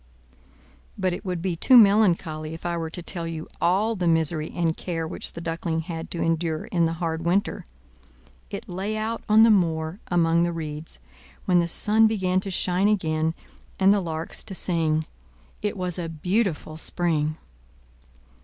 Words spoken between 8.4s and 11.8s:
It lay out on the moor among the reeds, when the